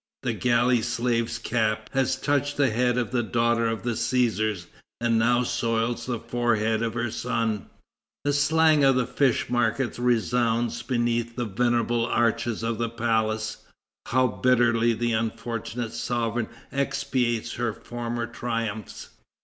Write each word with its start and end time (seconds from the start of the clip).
The 0.23 0.33
galley 0.33 0.81
slave's 0.81 1.37
cap 1.37 1.87
has 1.93 2.15
touched 2.15 2.57
the 2.57 2.71
head 2.71 2.97
of 2.97 3.11
the 3.11 3.21
daughter 3.21 3.67
of 3.67 3.83
Cæsars, 3.83 4.65
and 4.99 5.19
now 5.19 5.43
soils 5.43 6.07
the 6.07 6.17
forehead 6.19 6.81
of 6.81 6.95
her 6.95 7.11
son! 7.11 7.69
The 8.23 8.33
slang 8.33 8.83
of 8.83 8.95
the 8.95 9.05
fish 9.05 9.47
markets 9.47 9.99
resounds 9.99 10.81
beneath 10.81 11.35
the 11.35 11.45
venerable 11.45 12.07
arches 12.07 12.63
of 12.63 12.79
the 12.79 12.89
palace. 12.89 13.57
How 14.07 14.25
bitterly 14.25 14.93
the 14.93 15.13
unfortunate 15.13 15.93
sovereign 15.93 16.49
expiates 16.71 17.53
her 17.57 17.71
former 17.71 18.25
triumphs! 18.25 19.09